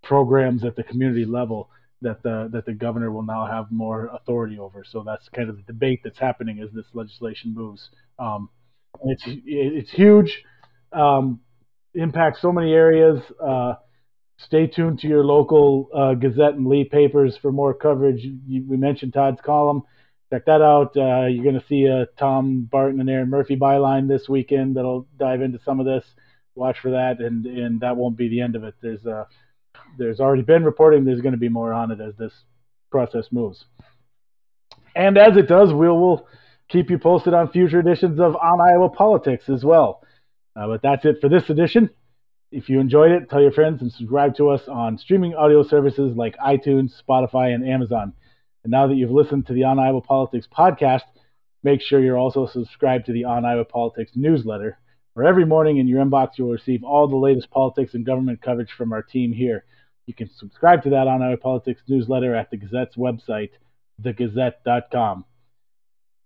[0.02, 1.70] programs at the community level
[2.02, 4.84] that the that the governor will now have more authority over.
[4.84, 7.90] So that's kind of the debate that's happening as this legislation moves.
[8.20, 8.50] Um,
[9.04, 10.44] it's it's huge,
[10.92, 11.42] um,
[11.94, 13.22] impacts so many areas.
[13.44, 13.76] Uh,
[14.38, 18.24] stay tuned to your local uh, Gazette and Lee papers for more coverage.
[18.24, 19.84] You, we mentioned Todd's column.
[20.32, 20.96] Check that out.
[20.96, 25.08] Uh, you're going to see a Tom Barton and Erin Murphy byline this weekend that'll
[25.20, 26.06] dive into some of this.
[26.56, 28.76] Watch for that, and and that won't be the end of it.
[28.82, 29.26] There's uh,
[29.98, 31.04] there's already been reporting.
[31.04, 32.34] There's going to be more on it as this
[32.90, 33.66] process moves.
[34.96, 36.28] And as it does, we will
[36.70, 40.04] keep you posted on future editions of On Iowa Politics as well.
[40.56, 41.90] Uh, but that's it for this edition.
[42.52, 46.18] If you enjoyed it, tell your friends and subscribe to us on streaming audio services
[46.18, 48.14] like iTunes, Spotify, and Amazon.
[48.64, 51.04] And now that you've listened to the On Iowa Politics podcast,
[51.64, 54.78] make sure you're also subscribed to the On Iowa Politics newsletter,
[55.14, 58.72] where every morning in your inbox you'll receive all the latest politics and government coverage
[58.78, 59.66] from our team here.
[60.06, 63.52] You can subscribe to that On Iowa Politics newsletter at the Gazette's website,
[64.02, 65.26] thegazette.com.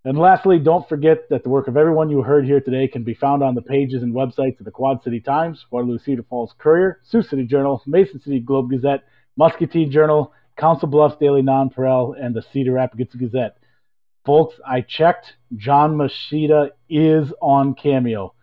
[0.06, 3.16] And lastly, don't forget that the work of everyone you heard here today can be
[3.16, 7.00] found on the pages and websites of the Quad City Times, Waterloo Cedar Falls Courier,
[7.06, 9.04] Sioux City Journal, Mason City Globe Gazette,
[9.36, 13.58] Muscatine Journal, Council Bluffs Daily Nonpareil, and the Cedar Rapids Gazette.
[14.28, 15.34] Folks, I checked.
[15.56, 18.35] John Machida is on Cameo.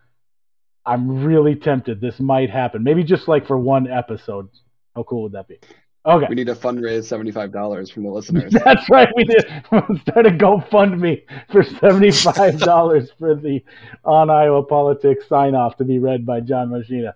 [0.85, 2.01] I'm really tempted.
[2.01, 2.83] This might happen.
[2.83, 4.49] Maybe just like for one episode.
[4.95, 5.59] How cool would that be?
[6.05, 6.25] Okay.
[6.27, 8.51] We need to fundraise seventy-five dollars from the listeners.
[8.51, 9.07] That's right.
[9.15, 9.45] We did
[10.01, 13.61] start a GoFundMe for seventy-five dollars for the
[14.03, 17.13] on Iowa politics sign off to be read by John Machida.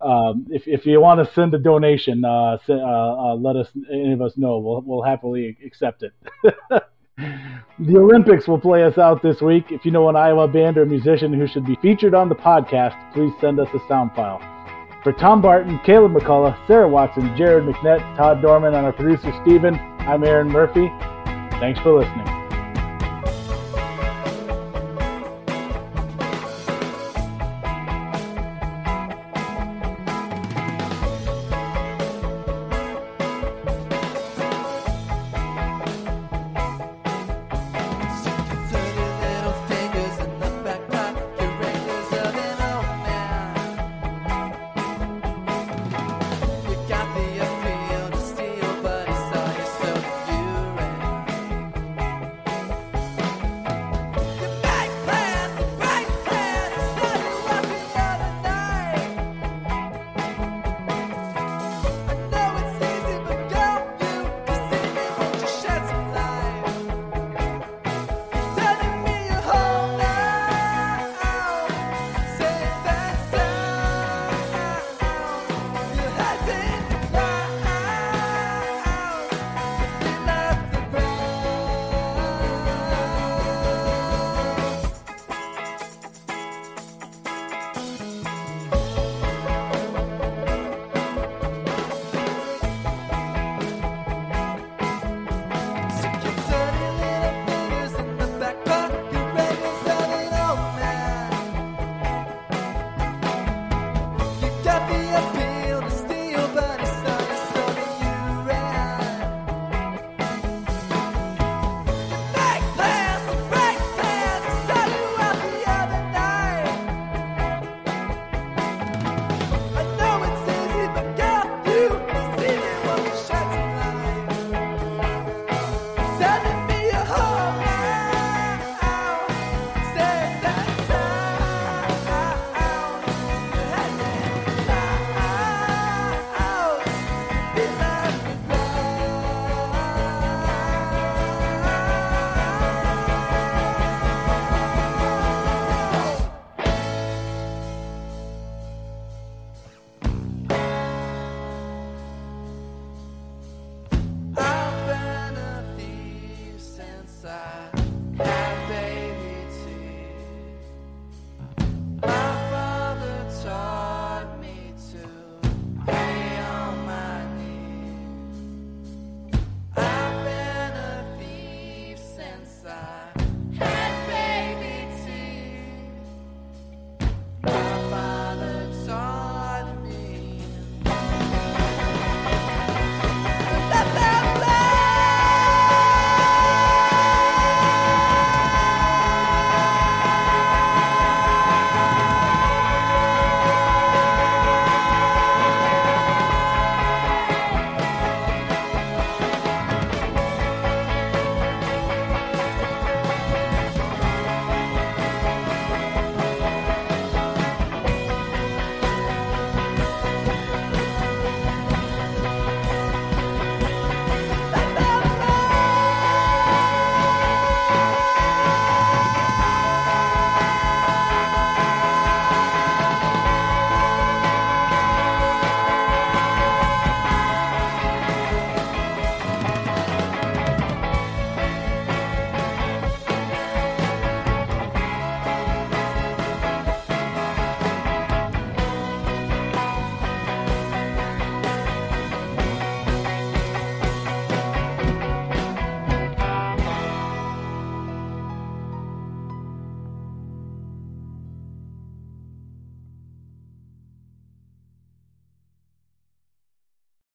[0.00, 4.12] Um, if if you want to send a donation, uh, uh, uh, let us any
[4.12, 4.58] of us know.
[4.58, 6.12] We'll we'll happily accept it.
[7.78, 9.66] The Olympics will play us out this week.
[9.70, 12.94] If you know an Iowa band or musician who should be featured on the podcast,
[13.14, 14.40] please send us a sound file.
[15.02, 19.74] For Tom Barton, Caleb McCullough, Sarah Watson, Jared McNett, Todd Dorman, and our producer Steven,
[20.00, 20.88] I'm Erin Murphy.
[21.58, 22.39] Thanks for listening.